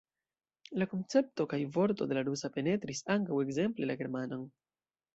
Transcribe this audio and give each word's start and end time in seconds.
La 0.81 0.87
koncepto 0.93 1.47
kaj 1.51 1.59
vorto 1.77 2.09
de 2.13 2.19
la 2.21 2.25
rusa 2.31 2.51
penetris 2.57 3.05
ankaŭ 3.19 3.41
ekzemple 3.47 3.93
la 3.93 4.01
germanan. 4.05 4.53